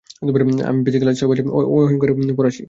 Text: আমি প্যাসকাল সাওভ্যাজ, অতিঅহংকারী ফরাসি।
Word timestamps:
আমি 0.69 0.79
প্যাসকাল 0.85 1.09
সাওভ্যাজ, 1.19 1.39
অতিঅহংকারী 1.59 2.11
ফরাসি। 2.37 2.59